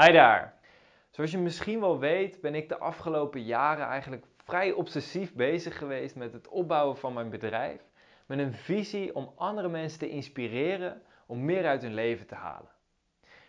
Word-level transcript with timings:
Hi 0.00 0.12
daar. 0.12 0.54
Zoals 1.10 1.30
je 1.30 1.38
misschien 1.38 1.80
wel 1.80 1.98
weet, 1.98 2.40
ben 2.40 2.54
ik 2.54 2.68
de 2.68 2.78
afgelopen 2.78 3.42
jaren 3.42 3.86
eigenlijk 3.86 4.24
vrij 4.36 4.72
obsessief 4.72 5.34
bezig 5.34 5.78
geweest 5.78 6.16
met 6.16 6.32
het 6.32 6.48
opbouwen 6.48 6.96
van 6.96 7.12
mijn 7.12 7.30
bedrijf. 7.30 7.80
Met 8.26 8.38
een 8.38 8.52
visie 8.52 9.14
om 9.14 9.32
andere 9.36 9.68
mensen 9.68 9.98
te 9.98 10.08
inspireren 10.08 11.02
om 11.26 11.44
meer 11.44 11.66
uit 11.66 11.82
hun 11.82 11.94
leven 11.94 12.26
te 12.26 12.34
halen. 12.34 12.68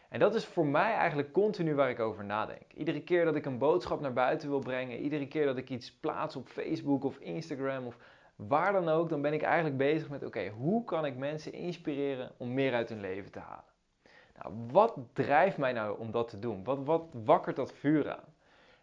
En 0.10 0.20
dat 0.20 0.36
is 0.36 0.46
voor 0.46 0.66
mij 0.66 0.94
eigenlijk 0.94 1.32
continu 1.32 1.76
waar 1.76 1.90
ik 1.90 2.00
over 2.00 2.26
nadenk. 2.26 2.74
Iedere 2.74 3.04
keer 3.04 3.26
dat 3.26 3.36
ik 3.36 3.46
een 3.46 3.58
boodschap 3.58 4.02
naar 4.02 4.14
buiten 4.14 4.50
wil 4.50 4.60
brengen, 4.60 5.00
iedere 5.00 5.28
keer 5.28 5.46
dat 5.46 5.58
ik 5.58 5.70
iets 5.70 5.94
plaats 6.00 6.36
op 6.36 6.48
Facebook 6.48 7.04
of 7.04 7.18
Instagram 7.18 7.86
of 7.86 7.98
waar 8.36 8.72
dan 8.72 8.90
ook, 8.90 9.10
dan 9.10 9.22
ben 9.22 9.34
ik 9.34 9.42
eigenlijk 9.42 9.78
bezig 9.78 10.10
met: 10.10 10.26
oké, 10.26 10.50
hoe 10.50 10.84
kan 10.84 11.06
ik 11.06 11.18
mensen 11.18 11.54
inspireren 11.54 12.32
om 12.38 12.54
meer 12.54 12.74
uit 12.74 12.90
hun 12.90 13.02
leven 13.02 13.32
te 13.32 13.40
halen? 13.40 13.75
Nou, 14.42 14.54
wat 14.72 14.98
drijft 15.14 15.58
mij 15.58 15.74
nou 15.74 16.00
om 16.00 16.12
dat 16.12 16.28
te 16.28 16.40
doen? 16.40 16.64
Wat, 16.64 16.84
wat 16.84 17.06
wakkert 17.26 17.56
dat 17.56 17.74
vuur 17.74 18.12
aan? 18.12 18.34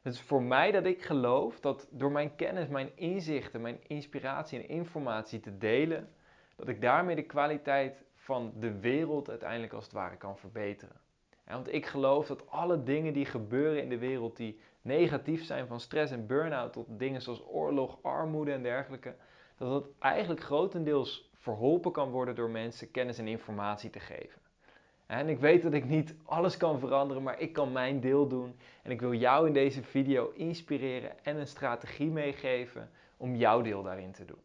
Het 0.03 0.15
is 0.15 0.21
voor 0.21 0.43
mij 0.43 0.71
dat 0.71 0.85
ik 0.85 1.03
geloof 1.03 1.61
dat 1.61 1.89
door 1.91 2.13
mijn 2.13 2.37
kennis, 2.37 2.69
mijn 2.69 2.97
inzichten, 2.97 3.61
mijn 3.61 3.79
inspiratie 3.87 4.59
en 4.59 4.69
informatie 4.69 5.41
te 5.41 5.59
delen, 5.59 6.09
dat 6.57 6.69
ik 6.69 6.81
daarmee 6.81 7.17
de 7.17 7.23
kwaliteit 7.23 8.05
van 8.15 8.53
de 8.57 8.79
wereld 8.79 9.29
uiteindelijk 9.29 9.73
als 9.73 9.85
het 9.85 9.93
ware 9.93 10.17
kan 10.17 10.39
verbeteren. 10.39 11.01
want 11.45 11.73
ik 11.73 11.87
geloof 11.87 12.27
dat 12.27 12.51
alle 12.51 12.83
dingen 12.83 13.13
die 13.13 13.25
gebeuren 13.25 13.83
in 13.83 13.89
de 13.89 13.99
wereld 13.99 14.37
die 14.37 14.61
negatief 14.81 15.45
zijn, 15.45 15.67
van 15.67 15.81
stress 15.81 16.13
en 16.13 16.27
burn-out 16.27 16.73
tot 16.73 16.87
dingen 16.89 17.23
zoals 17.23 17.47
oorlog, 17.47 17.99
armoede 18.03 18.53
en 18.53 18.63
dergelijke, 18.63 19.15
dat 19.57 19.71
dat 19.71 19.91
eigenlijk 19.99 20.43
grotendeels 20.43 21.31
verholpen 21.37 21.93
kan 21.93 22.11
worden 22.11 22.35
door 22.35 22.51
mensen 22.51 22.91
kennis 22.91 23.19
en 23.19 23.29
informatie 23.29 23.91
te 23.91 24.01
geven. 24.01 24.42
En 25.13 25.29
ik 25.29 25.39
weet 25.39 25.63
dat 25.63 25.73
ik 25.73 25.85
niet 25.85 26.15
alles 26.25 26.57
kan 26.57 26.79
veranderen, 26.79 27.23
maar 27.23 27.41
ik 27.41 27.53
kan 27.53 27.73
mijn 27.73 28.01
deel 28.01 28.29
doen. 28.29 28.57
En 28.83 28.91
ik 28.91 29.01
wil 29.01 29.15
jou 29.15 29.47
in 29.47 29.53
deze 29.53 29.83
video 29.83 30.31
inspireren 30.35 31.25
en 31.25 31.37
een 31.37 31.47
strategie 31.47 32.11
meegeven 32.11 32.91
om 33.17 33.35
jouw 33.35 33.61
deel 33.61 33.83
daarin 33.83 34.13
te 34.13 34.25
doen. 34.25 34.41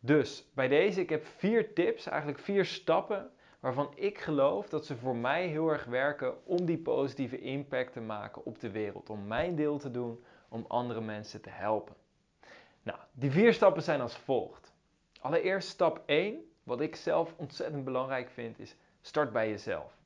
Dus 0.00 0.50
bij 0.54 0.68
deze, 0.68 1.00
ik 1.00 1.10
heb 1.10 1.26
vier 1.26 1.72
tips, 1.72 2.06
eigenlijk 2.06 2.38
vier 2.38 2.64
stappen 2.64 3.30
waarvan 3.60 3.92
ik 3.94 4.18
geloof 4.18 4.68
dat 4.68 4.86
ze 4.86 4.96
voor 4.96 5.16
mij 5.16 5.46
heel 5.46 5.68
erg 5.68 5.84
werken 5.84 6.46
om 6.46 6.64
die 6.64 6.78
positieve 6.78 7.40
impact 7.40 7.92
te 7.92 8.00
maken 8.00 8.44
op 8.44 8.60
de 8.60 8.70
wereld. 8.70 9.10
Om 9.10 9.26
mijn 9.26 9.56
deel 9.56 9.78
te 9.78 9.90
doen, 9.90 10.24
om 10.48 10.64
andere 10.68 11.00
mensen 11.00 11.40
te 11.40 11.50
helpen. 11.50 11.94
Nou, 12.82 12.98
die 13.12 13.30
vier 13.30 13.52
stappen 13.52 13.82
zijn 13.82 14.00
als 14.00 14.16
volgt. 14.16 14.72
Allereerst 15.20 15.68
stap 15.68 16.02
1, 16.06 16.53
wat 16.64 16.80
ik 16.80 16.96
zelf 16.96 17.34
ontzettend 17.36 17.84
belangrijk 17.84 18.30
vind, 18.30 18.58
is 18.58 18.76
start 19.00 19.32
bij 19.32 19.48
jezelf. 19.48 19.96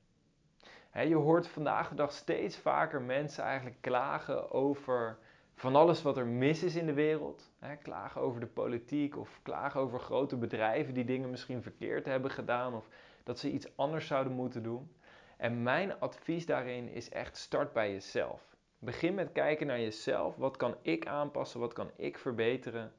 je 0.92 1.14
hoort 1.14 1.48
vandaag 1.48 1.88
de 1.88 1.94
dag 1.94 2.12
steeds 2.12 2.56
vaker 2.56 3.02
mensen 3.02 3.44
eigenlijk 3.44 3.76
klagen 3.80 4.50
over 4.50 5.18
van 5.54 5.76
alles 5.76 6.02
wat 6.02 6.16
er 6.16 6.26
mis 6.26 6.62
is 6.62 6.74
in 6.74 6.86
de 6.86 6.92
wereld. 6.92 7.50
klagen 7.82 8.20
over 8.20 8.40
de 8.40 8.46
politiek 8.46 9.16
of 9.16 9.40
klagen 9.42 9.80
over 9.80 10.00
grote 10.00 10.36
bedrijven 10.36 10.94
die 10.94 11.04
dingen 11.04 11.30
misschien 11.30 11.62
verkeerd 11.62 12.06
hebben 12.06 12.30
gedaan 12.30 12.74
of 12.74 12.88
dat 13.24 13.38
ze 13.38 13.50
iets 13.50 13.76
anders 13.76 14.06
zouden 14.06 14.32
moeten 14.32 14.62
doen. 14.62 14.92
En 15.36 15.62
mijn 15.62 16.00
advies 16.00 16.46
daarin 16.46 16.88
is 16.88 17.08
echt 17.10 17.36
start 17.36 17.72
bij 17.72 17.92
jezelf. 17.92 18.56
Begin 18.78 19.14
met 19.14 19.32
kijken 19.32 19.66
naar 19.66 19.80
jezelf. 19.80 20.36
Wat 20.36 20.56
kan 20.56 20.76
ik 20.82 21.06
aanpassen? 21.06 21.60
Wat 21.60 21.72
kan 21.72 21.90
ik 21.96 22.18
verbeteren? 22.18 22.92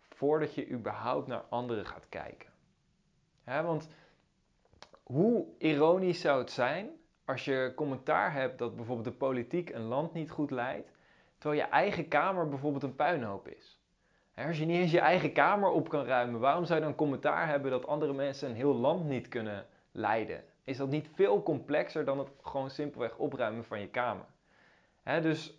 Voordat 0.00 0.54
je 0.54 0.68
überhaupt 0.70 1.26
naar 1.26 1.44
anderen 1.48 1.86
gaat 1.86 2.08
kijken. 2.08 2.55
Want 3.46 3.88
hoe 5.02 5.46
ironisch 5.58 6.20
zou 6.20 6.38
het 6.38 6.50
zijn 6.50 6.90
als 7.24 7.44
je 7.44 7.72
commentaar 7.76 8.32
hebt 8.32 8.58
dat 8.58 8.76
bijvoorbeeld 8.76 9.06
de 9.06 9.12
politiek 9.12 9.70
een 9.70 9.86
land 9.86 10.12
niet 10.12 10.30
goed 10.30 10.50
leidt, 10.50 10.90
terwijl 11.38 11.60
je 11.62 11.68
eigen 11.68 12.08
kamer 12.08 12.48
bijvoorbeeld 12.48 12.82
een 12.82 12.96
puinhoop 12.96 13.48
is? 13.48 13.80
Als 14.34 14.58
je 14.58 14.64
niet 14.64 14.80
eens 14.80 14.90
je 14.90 15.00
eigen 15.00 15.32
kamer 15.32 15.70
op 15.70 15.88
kan 15.88 16.04
ruimen, 16.04 16.40
waarom 16.40 16.64
zou 16.64 16.78
je 16.78 16.84
dan 16.84 16.94
commentaar 16.94 17.48
hebben 17.48 17.70
dat 17.70 17.86
andere 17.86 18.12
mensen 18.12 18.48
een 18.48 18.54
heel 18.54 18.74
land 18.74 19.04
niet 19.04 19.28
kunnen 19.28 19.66
leiden? 19.92 20.44
Is 20.64 20.76
dat 20.76 20.88
niet 20.88 21.08
veel 21.14 21.42
complexer 21.42 22.04
dan 22.04 22.18
het 22.18 22.28
gewoon 22.42 22.70
simpelweg 22.70 23.16
opruimen 23.16 23.64
van 23.64 23.80
je 23.80 23.88
kamer? 23.88 24.26
dus 25.22 25.58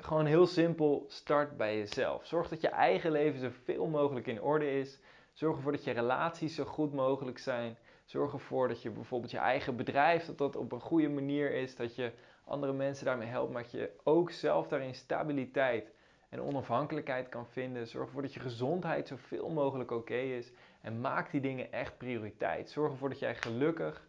gewoon 0.00 0.26
heel 0.26 0.46
simpel, 0.46 1.04
start 1.08 1.56
bij 1.56 1.78
jezelf. 1.78 2.26
Zorg 2.26 2.48
dat 2.48 2.60
je 2.60 2.68
eigen 2.68 3.10
leven 3.10 3.40
zoveel 3.40 3.86
mogelijk 3.86 4.26
in 4.26 4.42
orde 4.42 4.78
is. 4.78 5.00
Zorg 5.38 5.56
ervoor 5.56 5.72
dat 5.72 5.84
je 5.84 5.90
relaties 5.90 6.54
zo 6.54 6.64
goed 6.64 6.92
mogelijk 6.92 7.38
zijn. 7.38 7.76
Zorg 8.04 8.32
ervoor 8.32 8.68
dat 8.68 8.82
je 8.82 8.90
bijvoorbeeld 8.90 9.30
je 9.30 9.38
eigen 9.38 9.76
bedrijf, 9.76 10.26
dat 10.26 10.38
dat 10.38 10.56
op 10.56 10.72
een 10.72 10.80
goede 10.80 11.08
manier 11.08 11.52
is, 11.52 11.76
dat 11.76 11.94
je 11.94 12.12
andere 12.44 12.72
mensen 12.72 13.04
daarmee 13.04 13.28
helpt, 13.28 13.52
maar 13.52 13.62
dat 13.62 13.70
je 13.70 13.90
ook 14.04 14.30
zelf 14.30 14.68
daarin 14.68 14.94
stabiliteit 14.94 15.92
en 16.28 16.42
onafhankelijkheid 16.42 17.28
kan 17.28 17.46
vinden. 17.46 17.88
Zorg 17.88 18.06
ervoor 18.06 18.22
dat 18.22 18.34
je 18.34 18.40
gezondheid 18.40 19.08
zoveel 19.08 19.48
mogelijk 19.48 19.90
oké 19.90 20.16
is 20.16 20.52
en 20.80 21.00
maak 21.00 21.30
die 21.30 21.40
dingen 21.40 21.72
echt 21.72 21.98
prioriteit. 21.98 22.70
Zorg 22.70 22.92
ervoor 22.92 23.08
dat 23.08 23.18
jij 23.18 23.34
gelukkig 23.34 24.08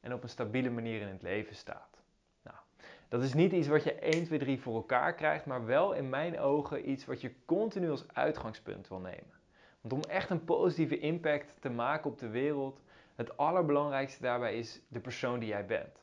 en 0.00 0.12
op 0.12 0.22
een 0.22 0.28
stabiele 0.28 0.70
manier 0.70 1.00
in 1.00 1.08
het 1.08 1.22
leven 1.22 1.54
staat. 1.54 2.02
Nou, 2.42 2.56
dat 3.08 3.22
is 3.22 3.34
niet 3.34 3.52
iets 3.52 3.68
wat 3.68 3.84
je 3.84 3.94
1, 3.94 4.24
2, 4.24 4.38
3 4.38 4.60
voor 4.60 4.74
elkaar 4.74 5.14
krijgt, 5.14 5.46
maar 5.46 5.66
wel 5.66 5.92
in 5.92 6.08
mijn 6.08 6.38
ogen 6.40 6.90
iets 6.90 7.04
wat 7.04 7.20
je 7.20 7.34
continu 7.44 7.90
als 7.90 8.08
uitgangspunt 8.08 8.88
wil 8.88 9.00
nemen. 9.00 9.37
Want 9.80 9.92
om 9.92 10.10
echt 10.10 10.30
een 10.30 10.44
positieve 10.44 10.98
impact 10.98 11.54
te 11.60 11.70
maken 11.70 12.10
op 12.10 12.18
de 12.18 12.28
wereld, 12.28 12.80
het 13.14 13.36
allerbelangrijkste 13.36 14.22
daarbij 14.22 14.58
is 14.58 14.80
de 14.88 15.00
persoon 15.00 15.38
die 15.38 15.48
jij 15.48 15.66
bent. 15.66 16.02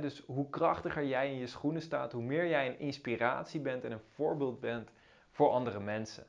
dus 0.00 0.22
hoe 0.26 0.50
krachtiger 0.50 1.06
jij 1.06 1.30
in 1.32 1.38
je 1.38 1.46
schoenen 1.46 1.82
staat, 1.82 2.12
hoe 2.12 2.22
meer 2.22 2.48
jij 2.48 2.66
een 2.68 2.78
inspiratie 2.78 3.60
bent 3.60 3.84
en 3.84 3.92
een 3.92 4.00
voorbeeld 4.14 4.60
bent 4.60 4.90
voor 5.30 5.50
andere 5.50 5.80
mensen. 5.80 6.26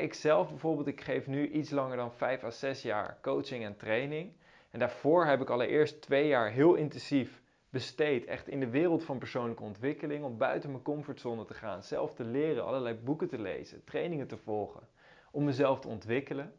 ik 0.00 0.14
zelf 0.14 0.48
bijvoorbeeld, 0.48 0.86
ik 0.86 1.00
geef 1.00 1.26
nu 1.26 1.48
iets 1.48 1.70
langer 1.70 1.96
dan 1.96 2.12
5 2.12 2.44
à 2.44 2.50
6 2.50 2.82
jaar 2.82 3.18
coaching 3.22 3.64
en 3.64 3.76
training. 3.76 4.32
En 4.70 4.78
daarvoor 4.78 5.26
heb 5.26 5.40
ik 5.40 5.50
allereerst 5.50 6.02
twee 6.02 6.26
jaar 6.26 6.50
heel 6.50 6.74
intensief 6.74 7.42
besteed, 7.70 8.24
echt 8.24 8.48
in 8.48 8.60
de 8.60 8.70
wereld 8.70 9.04
van 9.04 9.18
persoonlijke 9.18 9.62
ontwikkeling, 9.62 10.24
om 10.24 10.38
buiten 10.38 10.70
mijn 10.70 10.82
comfortzone 10.82 11.44
te 11.44 11.54
gaan, 11.54 11.82
zelf 11.82 12.14
te 12.14 12.24
leren, 12.24 12.64
allerlei 12.64 12.94
boeken 12.94 13.28
te 13.28 13.38
lezen, 13.38 13.84
trainingen 13.84 14.26
te 14.26 14.36
volgen, 14.36 14.88
om 15.30 15.44
mezelf 15.44 15.80
te 15.80 15.88
ontwikkelen. 15.88 16.52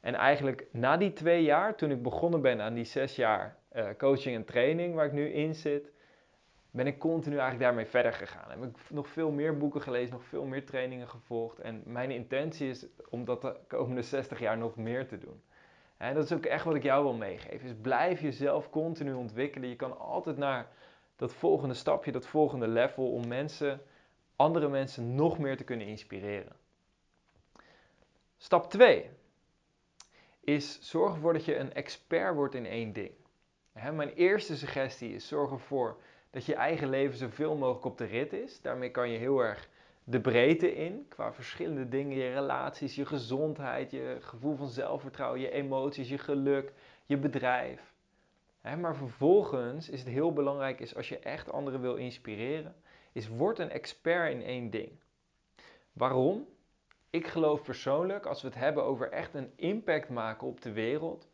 En 0.00 0.14
eigenlijk 0.14 0.66
na 0.72 0.96
die 0.96 1.12
twee 1.12 1.42
jaar, 1.42 1.74
toen 1.74 1.90
ik 1.90 2.02
begonnen 2.02 2.40
ben 2.40 2.60
aan 2.60 2.74
die 2.74 2.84
zes 2.84 3.16
jaar 3.16 3.56
uh, 3.76 3.88
coaching 3.98 4.36
en 4.36 4.44
training 4.44 4.94
waar 4.94 5.06
ik 5.06 5.12
nu 5.12 5.28
in 5.32 5.54
zit, 5.54 5.90
ben 6.70 6.86
ik 6.86 6.98
continu 6.98 7.34
eigenlijk 7.34 7.64
daarmee 7.64 7.86
verder 7.86 8.12
gegaan. 8.12 8.50
Heb 8.50 8.62
ik 8.62 8.76
nog 8.90 9.08
veel 9.08 9.30
meer 9.30 9.56
boeken 9.56 9.82
gelezen, 9.82 10.12
nog 10.12 10.24
veel 10.24 10.44
meer 10.44 10.66
trainingen 10.66 11.08
gevolgd. 11.08 11.58
En 11.58 11.82
mijn 11.84 12.10
intentie 12.10 12.68
is 12.68 12.86
om 13.08 13.24
dat 13.24 13.42
de 13.42 13.56
komende 13.66 14.02
60 14.02 14.38
jaar 14.38 14.58
nog 14.58 14.76
meer 14.76 15.06
te 15.06 15.18
doen. 15.18 15.42
En 15.96 16.14
dat 16.14 16.24
is 16.24 16.32
ook 16.32 16.44
echt 16.44 16.64
wat 16.64 16.74
ik 16.74 16.82
jou 16.82 17.02
wil 17.04 17.12
meegeven. 17.12 17.66
Dus 17.66 17.76
blijf 17.82 18.20
jezelf 18.20 18.70
continu 18.70 19.12
ontwikkelen. 19.12 19.68
Je 19.68 19.76
kan 19.76 19.98
altijd 19.98 20.36
naar 20.36 20.68
dat 21.16 21.34
volgende 21.34 21.74
stapje, 21.74 22.12
dat 22.12 22.26
volgende 22.26 22.68
level 22.68 23.12
om 23.12 23.28
mensen, 23.28 23.80
andere 24.36 24.68
mensen 24.68 25.14
nog 25.14 25.38
meer 25.38 25.56
te 25.56 25.64
kunnen 25.64 25.86
inspireren. 25.86 26.52
Stap 28.42 28.70
2 28.70 29.10
is 30.40 30.78
zorg 30.80 31.14
ervoor 31.14 31.32
dat 31.32 31.44
je 31.44 31.56
een 31.56 31.72
expert 31.72 32.34
wordt 32.34 32.54
in 32.54 32.66
één 32.66 32.92
ding. 32.92 33.12
mijn 33.72 34.12
eerste 34.12 34.56
suggestie 34.56 35.14
is 35.14 35.28
zorg 35.28 35.50
ervoor 35.50 36.00
dat 36.30 36.44
je 36.44 36.54
eigen 36.54 36.88
leven 36.88 37.18
zoveel 37.18 37.56
mogelijk 37.56 37.84
op 37.84 37.98
de 37.98 38.04
rit 38.04 38.32
is. 38.32 38.60
Daarmee 38.60 38.90
kan 38.90 39.10
je 39.10 39.18
heel 39.18 39.40
erg 39.40 39.68
de 40.04 40.20
breedte 40.20 40.74
in 40.74 41.06
qua 41.08 41.32
verschillende 41.32 41.88
dingen, 41.88 42.16
je 42.16 42.32
relaties, 42.32 42.94
je 42.94 43.06
gezondheid, 43.06 43.90
je 43.90 44.16
gevoel 44.20 44.56
van 44.56 44.68
zelfvertrouwen, 44.68 45.40
je 45.40 45.50
emoties, 45.50 46.08
je 46.08 46.18
geluk, 46.18 46.72
je 47.06 47.16
bedrijf. 47.16 47.94
maar 48.62 48.96
vervolgens 48.96 49.88
is 49.88 49.98
het 49.98 50.08
heel 50.08 50.32
belangrijk 50.32 50.80
is 50.80 50.96
als 50.96 51.08
je 51.08 51.18
echt 51.18 51.52
anderen 51.52 51.80
wil 51.80 51.96
inspireren, 51.96 52.74
is 53.12 53.28
word 53.28 53.58
een 53.58 53.70
expert 53.70 54.32
in 54.32 54.42
één 54.42 54.70
ding. 54.70 54.90
Waarom? 55.92 56.46
Ik 57.10 57.26
geloof 57.26 57.62
persoonlijk, 57.62 58.26
als 58.26 58.42
we 58.42 58.48
het 58.48 58.56
hebben 58.56 58.84
over 58.84 59.10
echt 59.10 59.34
een 59.34 59.52
impact 59.56 60.08
maken 60.08 60.46
op 60.46 60.60
de 60.60 60.72
wereld, 60.72 61.28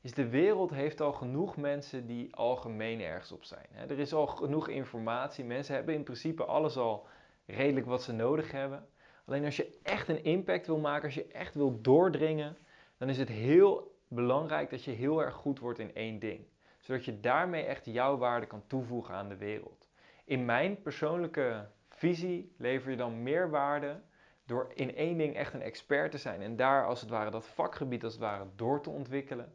is 0.00 0.12
de 0.14 0.28
wereld 0.28 0.70
heeft 0.70 1.00
al 1.00 1.12
genoeg 1.12 1.56
mensen 1.56 2.06
die 2.06 2.34
algemeen 2.34 3.00
ergens 3.00 3.32
op 3.32 3.44
zijn. 3.44 3.66
Er 3.88 3.98
is 3.98 4.12
al 4.12 4.26
genoeg 4.26 4.68
informatie, 4.68 5.44
mensen 5.44 5.74
hebben 5.74 5.94
in 5.94 6.02
principe 6.02 6.44
alles 6.44 6.76
al 6.76 7.06
redelijk 7.46 7.86
wat 7.86 8.02
ze 8.02 8.12
nodig 8.12 8.50
hebben. 8.50 8.88
Alleen 9.24 9.44
als 9.44 9.56
je 9.56 9.78
echt 9.82 10.08
een 10.08 10.24
impact 10.24 10.66
wil 10.66 10.78
maken, 10.78 11.04
als 11.04 11.14
je 11.14 11.26
echt 11.26 11.54
wil 11.54 11.80
doordringen, 11.80 12.56
dan 12.98 13.08
is 13.08 13.18
het 13.18 13.28
heel 13.28 13.96
belangrijk 14.08 14.70
dat 14.70 14.84
je 14.84 14.90
heel 14.90 15.22
erg 15.22 15.34
goed 15.34 15.58
wordt 15.58 15.78
in 15.78 15.94
één 15.94 16.18
ding. 16.18 16.46
Zodat 16.80 17.04
je 17.04 17.20
daarmee 17.20 17.64
echt 17.64 17.84
jouw 17.84 18.16
waarde 18.16 18.46
kan 18.46 18.62
toevoegen 18.66 19.14
aan 19.14 19.28
de 19.28 19.36
wereld. 19.36 19.88
In 20.24 20.44
mijn 20.44 20.82
persoonlijke 20.82 21.68
visie 21.88 22.54
lever 22.56 22.90
je 22.90 22.96
dan 22.96 23.22
meer 23.22 23.50
waarde 23.50 24.00
door 24.46 24.70
in 24.74 24.96
één 24.96 25.18
ding 25.18 25.34
echt 25.36 25.54
een 25.54 25.62
expert 25.62 26.10
te 26.10 26.18
zijn 26.18 26.42
en 26.42 26.56
daar 26.56 26.86
als 26.86 27.00
het 27.00 27.10
ware 27.10 27.30
dat 27.30 27.46
vakgebied 27.46 28.04
als 28.04 28.12
het 28.12 28.22
ware 28.22 28.46
door 28.56 28.82
te 28.82 28.90
ontwikkelen, 28.90 29.54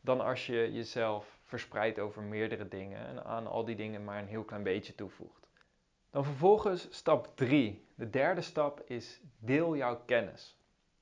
dan 0.00 0.20
als 0.20 0.46
je 0.46 0.72
jezelf 0.72 1.38
verspreidt 1.42 1.98
over 1.98 2.22
meerdere 2.22 2.68
dingen 2.68 3.06
en 3.06 3.24
aan 3.24 3.46
al 3.46 3.64
die 3.64 3.76
dingen 3.76 4.04
maar 4.04 4.18
een 4.18 4.28
heel 4.28 4.44
klein 4.44 4.62
beetje 4.62 4.94
toevoegt. 4.94 5.48
Dan 6.10 6.24
vervolgens 6.24 6.86
stap 6.90 7.36
3. 7.36 7.86
De 7.94 8.10
derde 8.10 8.40
stap 8.40 8.82
is 8.86 9.20
deel 9.38 9.76
jouw 9.76 10.02
kennis. 10.04 10.58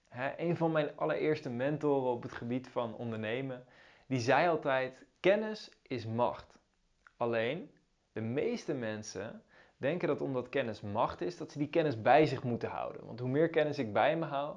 He, 0.09 0.33
een 0.37 0.57
van 0.57 0.73
mijn 0.73 0.97
allereerste 0.97 1.51
mentoren 1.51 2.11
op 2.11 2.23
het 2.23 2.33
gebied 2.33 2.69
van 2.69 2.95
ondernemen, 2.95 3.65
die 4.07 4.21
zei 4.21 4.49
altijd: 4.49 5.05
kennis 5.21 5.71
is 5.83 6.07
macht. 6.07 6.59
Alleen, 7.17 7.71
de 8.13 8.21
meeste 8.21 8.75
mensen 8.75 9.43
denken 9.83 10.09
dat 10.09 10.21
omdat 10.21 10.49
kennis 10.49 10.81
macht 10.81 11.21
is, 11.21 11.37
dat 11.37 11.53
ze 11.53 11.59
die 11.59 11.69
kennis 11.69 12.03
bij 12.03 12.27
zich 12.27 12.43
moeten 12.43 12.69
houden. 12.69 13.07
Want 13.07 13.21
hoe 13.21 13.29
meer 13.29 13.49
kennis 13.49 13.79
ik 13.79 13.93
bij 13.93 14.17
me 14.17 14.25
hou, 14.25 14.57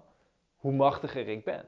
hoe 0.55 0.71
machtiger 0.71 1.27
ik 1.27 1.43
ben. 1.43 1.65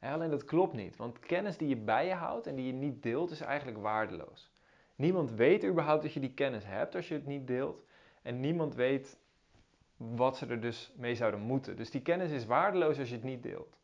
alleen 0.00 0.30
dat 0.30 0.44
klopt 0.44 0.72
niet, 0.72 0.96
want 0.96 1.18
kennis 1.18 1.56
die 1.56 1.68
je 1.68 1.76
bij 1.76 2.06
je 2.06 2.14
houdt 2.14 2.46
en 2.46 2.54
die 2.54 2.66
je 2.66 2.72
niet 2.72 3.02
deelt, 3.02 3.30
is 3.30 3.40
eigenlijk 3.40 3.78
waardeloos. 3.78 4.50
Niemand 4.96 5.30
weet 5.30 5.64
überhaupt 5.64 6.02
dat 6.02 6.12
je 6.12 6.20
die 6.20 6.34
kennis 6.34 6.64
hebt 6.64 6.94
als 6.94 7.08
je 7.08 7.14
het 7.14 7.26
niet 7.26 7.46
deelt. 7.46 7.84
En 8.22 8.40
niemand 8.40 8.74
weet 8.74 9.18
wat 9.96 10.36
ze 10.36 10.46
er 10.46 10.60
dus 10.60 10.92
mee 10.96 11.14
zouden 11.14 11.40
moeten. 11.40 11.76
Dus 11.76 11.90
die 11.90 12.02
kennis 12.02 12.30
is 12.30 12.46
waardeloos 12.46 12.98
als 12.98 13.08
je 13.08 13.14
het 13.14 13.24
niet 13.24 13.42
deelt. 13.42 13.78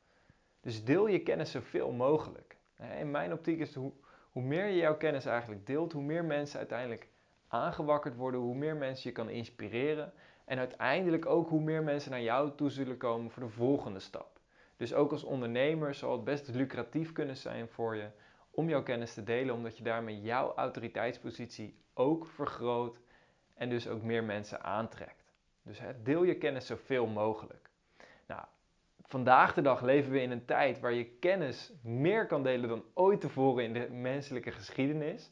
Dus 0.60 0.84
deel 0.84 1.06
je 1.06 1.22
kennis 1.22 1.50
zoveel 1.50 1.92
mogelijk. 1.92 2.56
In 2.98 3.10
mijn 3.10 3.32
optiek 3.32 3.60
is 3.60 3.74
hoe, 3.74 3.92
hoe 4.30 4.42
meer 4.42 4.66
je 4.66 4.76
jouw 4.76 4.96
kennis 4.96 5.24
eigenlijk 5.24 5.66
deelt, 5.66 5.92
hoe 5.92 6.02
meer 6.02 6.24
mensen 6.24 6.58
uiteindelijk 6.58 7.08
aangewakkerd 7.52 8.16
worden, 8.16 8.40
hoe 8.40 8.54
meer 8.54 8.76
mensen 8.76 9.10
je 9.10 9.16
kan 9.16 9.28
inspireren. 9.28 10.12
En 10.44 10.58
uiteindelijk 10.58 11.26
ook 11.26 11.48
hoe 11.48 11.60
meer 11.60 11.82
mensen 11.82 12.10
naar 12.10 12.22
jou 12.22 12.54
toe 12.54 12.70
zullen 12.70 12.96
komen 12.96 13.30
voor 13.30 13.42
de 13.42 13.48
volgende 13.48 14.00
stap. 14.00 14.40
Dus 14.76 14.94
ook 14.94 15.12
als 15.12 15.24
ondernemer 15.24 15.94
zal 15.94 16.12
het 16.12 16.24
best 16.24 16.48
lucratief 16.48 17.12
kunnen 17.12 17.36
zijn 17.36 17.68
voor 17.68 17.96
je 17.96 18.08
om 18.50 18.68
jouw 18.68 18.82
kennis 18.82 19.14
te 19.14 19.22
delen, 19.22 19.54
omdat 19.54 19.76
je 19.76 19.82
daarmee 19.82 20.20
jouw 20.20 20.54
autoriteitspositie 20.54 21.76
ook 21.94 22.26
vergroot 22.26 22.98
en 23.54 23.68
dus 23.68 23.88
ook 23.88 24.02
meer 24.02 24.24
mensen 24.24 24.62
aantrekt. 24.62 25.32
Dus 25.62 25.80
deel 26.02 26.22
je 26.22 26.34
kennis 26.34 26.66
zoveel 26.66 27.06
mogelijk. 27.06 27.70
Nou, 28.26 28.42
vandaag 29.02 29.54
de 29.54 29.62
dag 29.62 29.82
leven 29.82 30.12
we 30.12 30.20
in 30.20 30.30
een 30.30 30.44
tijd 30.44 30.80
waar 30.80 30.92
je 30.92 31.04
kennis 31.04 31.72
meer 31.82 32.26
kan 32.26 32.42
delen 32.42 32.68
dan 32.68 32.84
ooit 32.94 33.20
tevoren 33.20 33.64
in 33.64 33.72
de 33.72 33.88
menselijke 33.90 34.50
geschiedenis. 34.50 35.30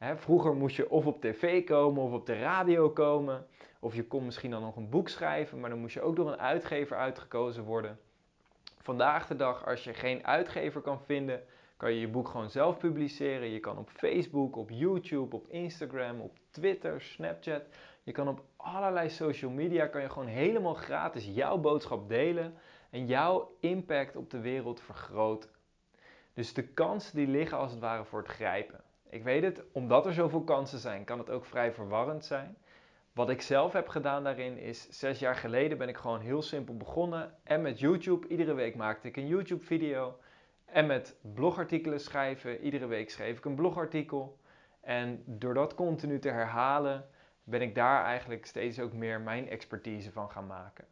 Vroeger 0.00 0.54
moest 0.54 0.76
je 0.76 0.90
of 0.90 1.06
op 1.06 1.20
tv 1.20 1.64
komen 1.64 2.02
of 2.02 2.12
op 2.12 2.26
de 2.26 2.38
radio 2.38 2.90
komen. 2.90 3.46
Of 3.80 3.94
je 3.94 4.06
kon 4.06 4.24
misschien 4.24 4.50
dan 4.50 4.62
nog 4.62 4.76
een 4.76 4.88
boek 4.88 5.08
schrijven, 5.08 5.60
maar 5.60 5.70
dan 5.70 5.78
moest 5.78 5.94
je 5.94 6.00
ook 6.00 6.16
door 6.16 6.32
een 6.32 6.38
uitgever 6.38 6.96
uitgekozen 6.96 7.64
worden. 7.64 7.98
Vandaag 8.78 9.26
de 9.26 9.36
dag, 9.36 9.66
als 9.66 9.84
je 9.84 9.94
geen 9.94 10.26
uitgever 10.26 10.80
kan 10.80 11.00
vinden, 11.00 11.42
kan 11.76 11.92
je 11.92 12.00
je 12.00 12.08
boek 12.08 12.28
gewoon 12.28 12.50
zelf 12.50 12.78
publiceren. 12.78 13.48
Je 13.48 13.60
kan 13.60 13.78
op 13.78 13.90
Facebook, 13.90 14.56
op 14.56 14.70
YouTube, 14.70 15.36
op 15.36 15.48
Instagram, 15.48 16.20
op 16.20 16.36
Twitter, 16.50 17.00
Snapchat. 17.00 17.62
Je 18.02 18.12
kan 18.12 18.28
op 18.28 18.44
allerlei 18.56 19.10
social 19.10 19.50
media 19.50 19.86
kan 19.86 20.00
je 20.00 20.10
gewoon 20.10 20.28
helemaal 20.28 20.74
gratis 20.74 21.24
jouw 21.24 21.58
boodschap 21.58 22.08
delen 22.08 22.54
en 22.90 23.06
jouw 23.06 23.56
impact 23.60 24.16
op 24.16 24.30
de 24.30 24.40
wereld 24.40 24.80
vergroten. 24.80 25.50
Dus 26.34 26.54
de 26.54 26.62
kansen 26.62 27.16
die 27.16 27.26
liggen 27.26 27.58
als 27.58 27.70
het 27.70 27.80
ware 27.80 28.04
voor 28.04 28.18
het 28.18 28.28
grijpen. 28.28 28.85
Ik 29.10 29.22
weet 29.22 29.42
het, 29.42 29.62
omdat 29.72 30.06
er 30.06 30.12
zoveel 30.12 30.44
kansen 30.44 30.78
zijn, 30.78 31.04
kan 31.04 31.18
het 31.18 31.30
ook 31.30 31.44
vrij 31.44 31.72
verwarrend 31.72 32.24
zijn. 32.24 32.56
Wat 33.12 33.30
ik 33.30 33.42
zelf 33.42 33.72
heb 33.72 33.88
gedaan 33.88 34.24
daarin 34.24 34.58
is, 34.58 34.88
zes 34.90 35.18
jaar 35.18 35.36
geleden 35.36 35.78
ben 35.78 35.88
ik 35.88 35.96
gewoon 35.96 36.20
heel 36.20 36.42
simpel 36.42 36.76
begonnen. 36.76 37.34
En 37.42 37.62
met 37.62 37.80
YouTube, 37.80 38.28
iedere 38.28 38.54
week 38.54 38.74
maakte 38.74 39.08
ik 39.08 39.16
een 39.16 39.26
YouTube 39.26 39.64
video. 39.64 40.18
En 40.64 40.86
met 40.86 41.16
blogartikelen 41.20 42.00
schrijven, 42.00 42.60
iedere 42.60 42.86
week 42.86 43.10
schreef 43.10 43.38
ik 43.38 43.44
een 43.44 43.54
blogartikel. 43.54 44.38
En 44.80 45.22
door 45.26 45.54
dat 45.54 45.74
continu 45.74 46.18
te 46.18 46.28
herhalen, 46.28 47.08
ben 47.44 47.62
ik 47.62 47.74
daar 47.74 48.04
eigenlijk 48.04 48.46
steeds 48.46 48.80
ook 48.80 48.92
meer 48.92 49.20
mijn 49.20 49.48
expertise 49.48 50.12
van 50.12 50.30
gaan 50.30 50.46
maken. 50.46 50.84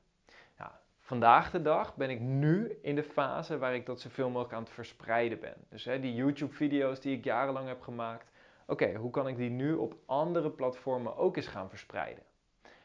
Vandaag 1.07 1.51
de 1.51 1.63
dag 1.63 1.97
ben 1.97 2.11
ik 2.11 2.21
nu 2.21 2.79
in 2.83 2.95
de 2.95 3.03
fase 3.03 3.59
waar 3.59 3.75
ik 3.75 3.87
dat 3.87 4.01
zoveel 4.01 4.29
mogelijk 4.29 4.55
aan 4.55 4.63
het 4.63 4.73
verspreiden 4.73 5.41
ben. 5.41 5.55
Dus 5.69 5.85
hè, 5.85 6.01
die 6.01 6.15
YouTube-video's 6.15 7.01
die 7.01 7.17
ik 7.17 7.25
jarenlang 7.25 7.69
heb 7.69 7.81
gemaakt, 7.81 8.31
oké, 8.67 8.95
hoe 8.95 9.11
kan 9.11 9.29
ik 9.29 9.37
die 9.37 9.51
nu 9.51 9.73
op 9.73 9.95
andere 10.07 10.51
platformen 10.51 11.17
ook 11.17 11.37
eens 11.37 11.47
gaan 11.47 11.69
verspreiden? 11.69 12.23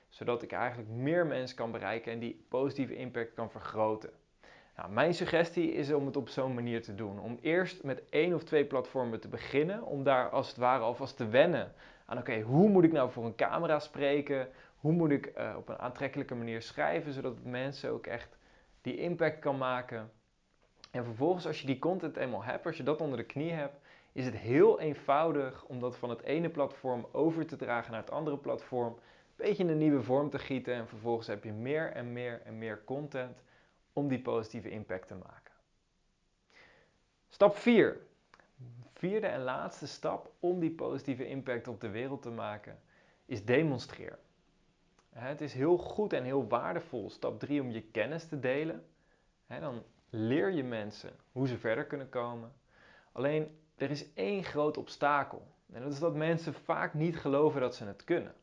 Zodat 0.10 0.44
ik 0.44 0.52
eigenlijk 0.52 0.90
meer 0.90 1.26
mensen 1.26 1.56
kan 1.56 1.72
bereiken 1.72 2.12
en 2.12 2.20
die 2.20 2.46
positieve 2.50 2.96
impact 2.96 3.34
kan 3.34 3.52
vergroten. 3.52 4.10
Nou, 4.76 4.92
mijn 4.92 5.14
suggestie 5.14 5.72
is 5.72 5.92
om 5.92 6.06
het 6.06 6.18
op 6.18 6.30
zo'n 6.30 6.54
manier 6.54 6.82
te 6.82 6.96
doen. 6.96 7.20
Om 7.20 7.38
eerst 7.42 7.84
met 7.84 8.10
één 8.10 8.34
of 8.34 8.44
twee 8.44 8.66
platformen 8.66 9.20
te 9.20 9.28
beginnen, 9.28 9.84
om 9.84 10.04
daar 10.04 10.30
als 10.30 10.48
het 10.48 10.58
ware 10.58 10.84
alvast 10.84 11.18
te 11.18 11.28
wennen 11.28 11.74
aan 12.06 12.18
oké, 12.18 12.42
hoe 12.42 12.70
moet 12.70 12.84
ik 12.84 12.92
nou 12.92 13.12
voor 13.12 13.26
een 13.26 13.36
camera 13.36 13.80
spreken? 13.80 14.48
Hoe 14.80 14.92
moet 14.92 15.12
ik 15.12 15.38
uh, 15.38 15.54
op 15.58 15.70
een 15.70 15.78
aantrekkelijke 15.78 16.36
manier 16.36 16.62
schrijven, 16.62 17.14
zodat 17.14 17.44
mensen 17.44 17.92
ook 17.92 18.08
echt 18.08 18.38
die 18.82 18.98
impact 18.98 19.40
kan 19.40 19.58
maken. 19.58 20.12
En 20.92 21.04
vervolgens, 21.04 21.46
als 21.46 21.62
je 21.62 21.66
die 21.66 21.80
content 21.80 22.18
eenmaal 22.18 22.44
hebt, 22.44 22.66
als 22.66 22.78
je 22.78 22.84
dat 22.84 23.02
onder 23.02 23.18
de 23.18 23.26
knie 23.26 23.52
hebt, 23.52 23.80
is 24.12 24.26
het 24.26 24.36
heel 24.36 24.80
eenvoudig 24.80 25.66
om 25.66 25.80
dat 25.80 25.98
van 25.98 26.10
het 26.10 26.22
ene 26.22 26.50
platform 26.50 27.08
over 27.12 27.46
te 27.46 27.56
dragen 27.56 27.92
naar 27.92 28.02
het 28.02 28.12
andere 28.12 28.38
platform. 28.38 28.94
Een 28.94 29.46
beetje 29.46 29.64
in 29.64 29.70
een 29.70 29.78
nieuwe 29.78 30.04
vorm 30.04 30.30
te 30.30 30.40
gieten 30.40 30.74
en 30.74 30.88
vervolgens 30.88 31.28
heb 31.28 31.44
je 31.44 31.52
meer 31.52 31.92
en 31.92 32.14
meer 32.14 32.42
en 32.42 32.58
meer 32.58 32.84
content 32.84 33.44
om 33.94 34.08
die 34.08 34.22
positieve 34.22 34.70
impact 34.70 35.08
te 35.08 35.16
maken. 35.16 35.54
Stap 37.30 37.56
4 37.56 37.98
vierde 38.94 39.28
en 39.28 39.44
laatste 39.44 39.88
stap 39.88 40.32
om 40.40 40.60
die 40.60 40.72
positieve 40.72 41.28
impact 41.28 41.68
op 41.68 41.82
de 41.82 41.90
wereld 41.90 42.22
te 42.22 42.30
maken 42.30 42.80
is 43.26 43.46
demonstreer. 43.46 44.20
Het 45.10 45.42
is 45.42 45.54
heel 45.54 45.78
goed 45.78 46.14
en 46.14 46.24
heel 46.24 46.48
waardevol, 46.48 47.10
stap 47.10 47.40
3, 47.40 47.62
om 47.62 47.72
je 47.72 47.82
kennis 47.82 48.28
te 48.28 48.40
delen. 48.40 48.86
Dan 49.48 49.84
leer 50.10 50.52
je 50.52 50.64
mensen 50.64 51.14
hoe 51.32 51.48
ze 51.48 51.58
verder 51.58 51.86
kunnen 51.86 52.10
komen. 52.10 52.54
Alleen 53.12 53.60
er 53.76 53.90
is 53.90 54.14
één 54.14 54.44
groot 54.44 54.78
obstakel. 54.78 55.48
En 55.74 55.82
dat 55.82 55.92
is 55.92 56.00
dat 56.00 56.16
mensen 56.16 56.54
vaak 56.54 56.94
niet 56.94 57.18
geloven 57.18 57.62
dat 57.62 57.76
ze 57.76 57.86
het 57.86 58.04
kunnen. 58.04 58.36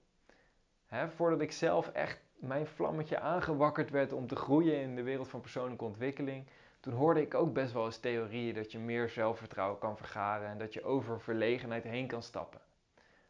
voordat 1.16 1.40
ik 1.40 1.52
zelf 1.52 1.88
echt 1.88 2.20
mijn 2.34 2.66
vlammetje 2.66 3.20
aangewakkerd 3.20 3.90
werd 3.90 4.12
om 4.12 4.26
te 4.26 4.36
groeien 4.36 4.80
in 4.80 4.96
de 4.96 5.02
wereld 5.02 5.28
van 5.28 5.40
persoonlijke 5.40 5.84
ontwikkeling, 5.84 6.46
toen 6.80 6.94
hoorde 6.94 7.20
ik 7.20 7.34
ook 7.34 7.52
best 7.52 7.72
wel 7.72 7.84
eens 7.84 7.98
theorieën 7.98 8.54
dat 8.54 8.72
je 8.72 8.78
meer 8.78 9.08
zelfvertrouwen 9.08 9.78
kan 9.78 9.96
vergaren 9.96 10.48
en 10.48 10.58
dat 10.58 10.72
je 10.72 10.84
over 10.84 11.20
verlegenheid 11.20 11.84
heen 11.84 12.06
kan 12.06 12.22
stappen. 12.22 12.60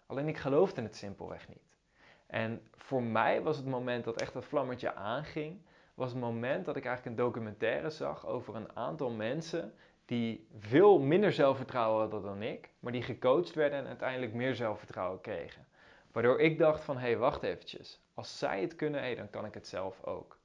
Alleen 0.07 0.29
ik 0.29 0.37
geloofde 0.37 0.83
het 0.83 0.97
simpelweg 0.97 1.49
niet. 1.49 1.76
En 2.27 2.63
voor 2.77 3.03
mij 3.03 3.43
was 3.43 3.57
het 3.57 3.67
moment 3.67 4.05
dat 4.05 4.21
echt 4.21 4.33
dat 4.33 4.45
vlammetje 4.45 4.95
aanging, 4.95 5.61
was 5.95 6.11
het 6.11 6.21
moment 6.21 6.65
dat 6.65 6.77
ik 6.77 6.85
eigenlijk 6.85 7.17
een 7.17 7.25
documentaire 7.25 7.91
zag 7.91 8.27
over 8.27 8.55
een 8.57 8.77
aantal 8.77 9.11
mensen 9.11 9.75
die 10.05 10.49
veel 10.59 10.99
minder 10.99 11.33
zelfvertrouwen 11.33 12.01
hadden 12.01 12.23
dan 12.23 12.43
ik, 12.43 12.71
maar 12.81 12.93
die 12.93 13.03
gecoacht 13.03 13.55
werden 13.55 13.79
en 13.79 13.87
uiteindelijk 13.87 14.33
meer 14.33 14.55
zelfvertrouwen 14.55 15.21
kregen. 15.21 15.67
Waardoor 16.13 16.41
ik 16.41 16.59
dacht 16.59 16.85
van, 16.85 16.97
hé, 16.97 17.07
hey, 17.07 17.17
wacht 17.17 17.43
eventjes. 17.43 18.01
Als 18.15 18.39
zij 18.39 18.61
het 18.61 18.77
kunnen, 18.77 19.17
dan 19.17 19.31
kan 19.31 19.45
ik 19.45 19.55
het 19.55 19.69
zelf 19.69 20.05
ook. 20.05 20.39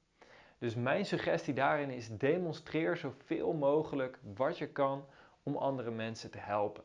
Dus 0.58 0.74
mijn 0.74 1.04
suggestie 1.06 1.54
daarin 1.54 1.90
is 1.90 2.08
demonstreer 2.08 2.96
zoveel 2.96 3.52
mogelijk 3.52 4.18
wat 4.34 4.58
je 4.58 4.66
kan 4.66 5.04
om 5.42 5.56
andere 5.56 5.90
mensen 5.90 6.30
te 6.30 6.38
helpen. 6.38 6.84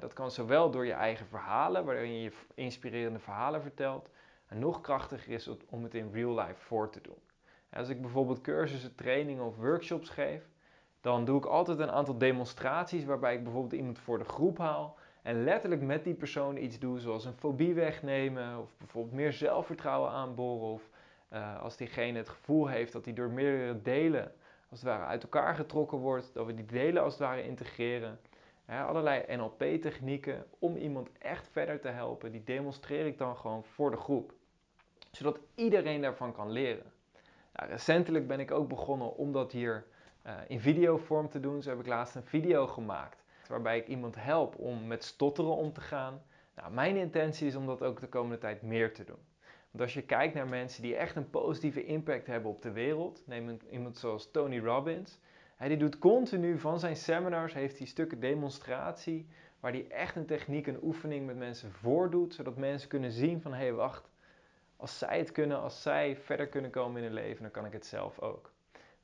Dat 0.00 0.12
kan 0.12 0.30
zowel 0.30 0.70
door 0.70 0.86
je 0.86 0.92
eigen 0.92 1.26
verhalen, 1.26 1.84
waarin 1.84 2.20
je 2.20 2.32
inspirerende 2.54 3.18
verhalen 3.18 3.62
vertelt, 3.62 4.10
en 4.46 4.58
nog 4.58 4.80
krachtiger 4.80 5.32
is 5.32 5.50
om 5.68 5.82
het 5.82 5.94
in 5.94 6.10
real 6.12 6.34
life 6.34 6.60
voor 6.64 6.90
te 6.90 7.00
doen. 7.00 7.18
Als 7.72 7.88
ik 7.88 8.00
bijvoorbeeld 8.00 8.40
cursussen, 8.40 8.94
trainingen 8.94 9.44
of 9.44 9.56
workshops 9.56 10.08
geef, 10.08 10.48
dan 11.00 11.24
doe 11.24 11.38
ik 11.38 11.44
altijd 11.44 11.78
een 11.78 11.90
aantal 11.90 12.18
demonstraties 12.18 13.04
waarbij 13.04 13.34
ik 13.34 13.42
bijvoorbeeld 13.42 13.72
iemand 13.72 13.98
voor 13.98 14.18
de 14.18 14.24
groep 14.24 14.58
haal 14.58 14.98
en 15.22 15.44
letterlijk 15.44 15.82
met 15.82 16.04
die 16.04 16.14
persoon 16.14 16.56
iets 16.56 16.78
doe, 16.78 16.98
zoals 16.98 17.24
een 17.24 17.38
fobie 17.38 17.74
wegnemen 17.74 18.58
of 18.58 18.76
bijvoorbeeld 18.76 19.14
meer 19.14 19.32
zelfvertrouwen 19.32 20.10
aanboren 20.10 20.68
of 20.68 20.88
uh, 21.32 21.62
als 21.62 21.76
diegene 21.76 22.18
het 22.18 22.28
gevoel 22.28 22.66
heeft 22.66 22.92
dat 22.92 23.04
hij 23.04 23.14
door 23.14 23.30
meerdere 23.30 23.82
delen 23.82 24.32
als 24.70 24.80
het 24.80 24.88
ware 24.88 25.04
uit 25.04 25.22
elkaar 25.22 25.54
getrokken 25.54 25.98
wordt, 25.98 26.34
dat 26.34 26.46
we 26.46 26.54
die 26.54 26.64
delen 26.64 27.02
als 27.02 27.12
het 27.12 27.22
ware 27.22 27.44
integreren. 27.44 28.18
Allerlei 28.78 29.36
NLP-technieken 29.36 30.46
om 30.58 30.76
iemand 30.76 31.08
echt 31.18 31.48
verder 31.48 31.80
te 31.80 31.88
helpen, 31.88 32.32
die 32.32 32.44
demonstreer 32.44 33.06
ik 33.06 33.18
dan 33.18 33.36
gewoon 33.36 33.64
voor 33.64 33.90
de 33.90 33.96
groep. 33.96 34.32
Zodat 35.10 35.38
iedereen 35.54 36.00
daarvan 36.00 36.32
kan 36.32 36.50
leren. 36.50 36.92
Nou, 37.52 37.70
recentelijk 37.70 38.26
ben 38.26 38.40
ik 38.40 38.50
ook 38.50 38.68
begonnen 38.68 39.16
om 39.16 39.32
dat 39.32 39.52
hier 39.52 39.86
uh, 40.26 40.32
in 40.48 40.60
videovorm 40.60 41.28
te 41.28 41.40
doen. 41.40 41.62
Zo 41.62 41.70
heb 41.70 41.80
ik 41.80 41.86
laatst 41.86 42.14
een 42.14 42.24
video 42.24 42.66
gemaakt 42.66 43.20
waarbij 43.50 43.78
ik 43.78 43.88
iemand 43.88 44.14
help 44.14 44.58
om 44.58 44.86
met 44.86 45.04
stotteren 45.04 45.56
om 45.56 45.72
te 45.72 45.80
gaan. 45.80 46.22
Nou, 46.54 46.72
mijn 46.72 46.96
intentie 46.96 47.46
is 47.46 47.54
om 47.54 47.66
dat 47.66 47.82
ook 47.82 48.00
de 48.00 48.08
komende 48.08 48.38
tijd 48.38 48.62
meer 48.62 48.94
te 48.94 49.04
doen. 49.04 49.18
Want 49.70 49.82
als 49.82 49.94
je 49.94 50.02
kijkt 50.02 50.34
naar 50.34 50.48
mensen 50.48 50.82
die 50.82 50.96
echt 50.96 51.16
een 51.16 51.30
positieve 51.30 51.84
impact 51.84 52.26
hebben 52.26 52.50
op 52.50 52.62
de 52.62 52.72
wereld, 52.72 53.22
neem 53.26 53.58
iemand 53.70 53.98
zoals 53.98 54.30
Tony 54.30 54.58
Robbins. 54.58 55.18
Hij 55.60 55.68
die 55.68 55.78
doet 55.78 55.98
continu 55.98 56.58
van 56.58 56.78
zijn 56.78 56.96
seminars, 56.96 57.54
heeft 57.54 57.78
hij 57.78 57.86
stukken 57.86 58.20
demonstratie 58.20 59.28
waar 59.60 59.72
hij 59.72 59.86
echt 59.88 60.16
een 60.16 60.26
techniek, 60.26 60.66
een 60.66 60.82
oefening 60.82 61.26
met 61.26 61.36
mensen 61.36 61.72
voordoet, 61.72 62.34
zodat 62.34 62.56
mensen 62.56 62.88
kunnen 62.88 63.12
zien 63.12 63.40
van 63.40 63.52
hé 63.52 63.58
hey, 63.58 63.72
wacht, 63.72 64.10
als 64.76 64.98
zij 64.98 65.18
het 65.18 65.32
kunnen, 65.32 65.60
als 65.60 65.82
zij 65.82 66.16
verder 66.16 66.46
kunnen 66.46 66.70
komen 66.70 66.96
in 66.96 67.04
hun 67.04 67.14
leven, 67.14 67.42
dan 67.42 67.50
kan 67.50 67.66
ik 67.66 67.72
het 67.72 67.86
zelf 67.86 68.20
ook. 68.20 68.50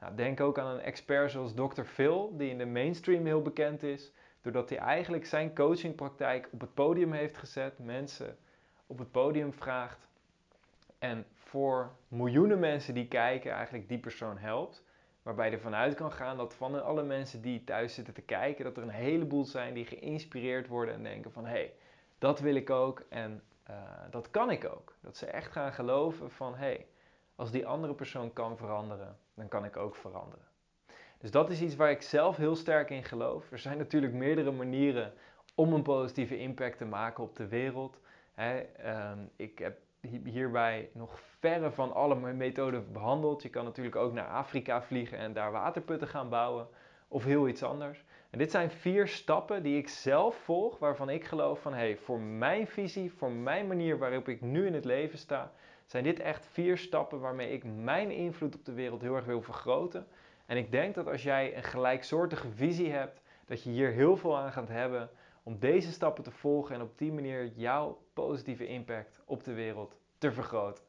Nou, 0.00 0.14
denk 0.14 0.40
ook 0.40 0.58
aan 0.58 0.75
een 0.75 0.80
expert 0.80 1.30
zoals 1.30 1.54
Dr. 1.54 1.82
Phil, 1.82 2.36
die 2.36 2.50
in 2.50 2.58
de 2.58 2.66
mainstream 2.66 3.26
heel 3.26 3.42
bekend 3.42 3.82
is, 3.82 4.12
doordat 4.42 4.68
hij 4.68 4.78
eigenlijk 4.78 5.26
zijn 5.26 5.54
coachingpraktijk 5.54 6.48
op 6.52 6.60
het 6.60 6.75
podium 6.75 7.12
heeft 7.12 7.36
gezet, 7.36 7.78
mensen 7.78 8.36
op 8.86 8.98
het 8.98 9.10
podium 9.10 9.52
vraagt 9.52 10.08
en 10.98 11.26
voor 11.34 11.90
miljoenen 12.08 12.58
mensen 12.58 12.94
die 12.94 13.08
kijken 13.08 13.52
eigenlijk 13.52 13.88
die 13.88 13.98
persoon 13.98 14.38
helpt. 14.38 14.84
Waarbij 15.26 15.50
je 15.50 15.56
ervan 15.56 15.75
uit 15.75 15.95
kan 15.95 16.12
gaan 16.12 16.37
dat 16.37 16.54
van 16.54 16.85
alle 16.85 17.02
mensen 17.02 17.42
die 17.42 17.64
thuis 17.64 17.95
zitten 17.95 18.14
te 18.14 18.23
kijken, 18.23 18.64
dat 18.64 18.76
er 18.76 18.83
een 18.83 18.88
heleboel 18.88 19.45
zijn 19.45 19.75
die 19.75 19.85
geïnspireerd 19.85 20.68
worden 20.68 20.95
en 20.95 21.02
denken 21.02 21.33
van 21.33 21.45
hé, 21.45 21.50
hey, 21.50 21.75
dat 22.18 22.40
wil 22.40 22.54
ik 22.54 22.71
ook 22.71 23.02
en 23.09 23.42
uh, 23.71 23.76
dat 24.11 24.30
kan 24.30 24.50
ik 24.50 24.64
ook. 24.64 24.95
Dat 25.00 25.16
ze 25.16 25.26
echt 25.26 25.52
gaan 25.52 25.73
geloven 25.73 26.30
van 26.30 26.54
hé, 26.54 26.59
hey, 26.59 26.87
als 27.35 27.50
die 27.50 27.66
andere 27.66 27.95
persoon 27.95 28.33
kan 28.33 28.56
veranderen, 28.56 29.18
dan 29.35 29.49
kan 29.49 29.64
ik 29.64 29.76
ook 29.76 29.97
veranderen. 29.97 30.47
Dus 31.18 31.30
dat 31.30 31.50
is 31.50 31.62
iets 31.62 31.76
waar 31.76 31.90
ik 31.90 32.02
zelf 32.02 32.37
heel 32.37 32.56
sterk 32.56 32.90
in 32.90 33.04
geloof. 33.04 33.52
Er 33.52 33.59
zijn 33.59 33.78
natuurlijk 33.78 34.12
meerdere 34.12 34.50
manieren 34.50 35.12
om 35.54 35.73
een 35.73 35.83
positieve 35.83 36.38
impact 36.38 36.78
te 36.78 36.85
maken 36.85 37.25
op 37.25 37.37
de 37.37 37.49
wereld. 37.49 38.00
Uh, 38.38 39.12
ik 39.37 39.59
heb 39.59 39.78
hierbij 40.25 40.90
nog 40.92 41.20
verre 41.38 41.70
van 41.70 41.94
alle 41.94 42.32
methoden 42.32 42.92
behandeld. 42.92 43.42
Je 43.42 43.48
kan 43.48 43.64
natuurlijk 43.64 43.96
ook 43.96 44.12
naar 44.12 44.28
Afrika 44.28 44.82
vliegen 44.82 45.18
en 45.18 45.32
daar 45.32 45.52
waterputten 45.52 46.08
gaan 46.08 46.28
bouwen 46.28 46.68
of 47.08 47.25
heel 47.25 47.48
iets 47.48 47.62
anders. 47.62 48.04
En 48.30 48.38
dit 48.38 48.50
zijn 48.50 48.70
vier 48.70 49.08
stappen 49.08 49.62
die 49.62 49.78
ik 49.78 49.88
zelf 49.88 50.36
volg, 50.36 50.78
waarvan 50.78 51.08
ik 51.08 51.25
geloof 51.25 51.60
van 51.60 51.75
hey, 51.75 51.96
voor 51.96 52.20
mijn 52.20 52.66
visie, 52.66 53.12
voor 53.12 53.30
mijn 53.30 53.66
manier 53.66 53.98
waarop 53.98 54.28
ik 54.28 54.40
nu 54.40 54.66
in 54.66 54.75
het 54.75 54.84
leven 54.84 55.18
sta, 55.18 55.52
zijn 55.86 56.04
dit 56.04 56.20
echt 56.20 56.46
vier 56.46 56.78
stappen 56.78 57.20
waarmee 57.20 57.52
ik 57.52 57.64
mijn 57.64 58.10
invloed 58.10 58.54
op 58.54 58.64
de 58.64 58.72
wereld 58.72 59.00
heel 59.00 59.16
erg 59.16 59.25
wil 59.25 59.42
vergroten. 59.42 60.06
En 60.46 60.56
ik 60.56 60.70
denk 60.70 60.94
dat 60.94 61.06
als 61.06 61.22
jij 61.22 61.56
een 61.56 61.64
gelijksoortige 61.64 62.50
visie 62.50 62.90
hebt, 62.90 63.20
dat 63.46 63.62
je 63.62 63.70
hier 63.70 63.90
heel 63.90 64.16
veel 64.16 64.38
aan 64.38 64.52
gaat 64.52 64.68
hebben 64.68 65.10
om 65.47 65.59
deze 65.59 65.93
stappen 65.93 66.25
te 66.25 66.31
volgen 66.31 66.75
en 66.75 66.83
op 66.83 66.99
die 66.99 67.12
manier 67.12 67.53
jouw 67.55 67.99
positieve 68.12 68.67
impact 68.67 69.21
op 69.25 69.45
de 69.45 69.53
wereld 69.53 69.97
te 70.19 70.33
vergroten. 70.33 70.85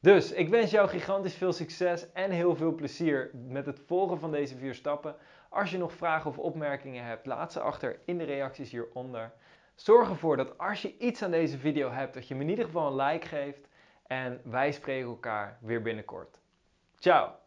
Dus 0.00 0.32
ik 0.32 0.48
wens 0.48 0.70
jou 0.70 0.88
gigantisch 0.88 1.34
veel 1.34 1.52
succes 1.52 2.12
en 2.12 2.30
heel 2.30 2.56
veel 2.56 2.74
plezier 2.74 3.30
met 3.32 3.66
het 3.66 3.80
volgen 3.86 4.18
van 4.18 4.30
deze 4.30 4.56
vier 4.56 4.74
stappen. 4.74 5.16
Als 5.48 5.70
je 5.70 5.78
nog 5.78 5.92
vragen 5.92 6.30
of 6.30 6.38
opmerkingen 6.38 7.04
hebt, 7.04 7.26
laat 7.26 7.52
ze 7.52 7.60
achter 7.60 7.98
in 8.04 8.18
de 8.18 8.24
reacties 8.24 8.70
hieronder. 8.70 9.32
Zorg 9.74 10.08
ervoor 10.08 10.36
dat 10.36 10.58
als 10.58 10.82
je 10.82 10.98
iets 10.98 11.22
aan 11.22 11.30
deze 11.30 11.58
video 11.58 11.90
hebt, 11.90 12.14
dat 12.14 12.28
je 12.28 12.34
me 12.34 12.42
in 12.42 12.50
ieder 12.50 12.64
geval 12.64 12.86
een 12.86 13.06
like 13.06 13.26
geeft. 13.26 13.68
En 14.06 14.40
wij 14.44 14.72
spreken 14.72 15.08
elkaar 15.08 15.58
weer 15.60 15.82
binnenkort. 15.82 16.40
Ciao! 16.98 17.43